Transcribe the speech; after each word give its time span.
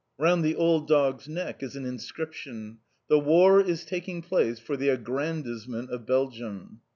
Round 0.17 0.43
the 0.43 0.55
old 0.55 0.87
dog's 0.87 1.27
neck 1.29 1.61
is 1.61 1.75
an 1.75 1.85
inscription: 1.85 2.79
"_The 3.07 3.23
war 3.23 3.59
is 3.61 3.85
taking 3.85 4.23
place 4.23 4.57
for 4.59 4.75
the 4.75 4.89
aggrandisement 4.89 5.91
of 5.91 6.07
Belgium! 6.07 6.81